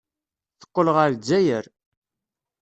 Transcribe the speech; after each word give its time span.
Teqqel 0.59 0.87
ɣer 0.95 1.07
Lezzayer. 1.11 1.65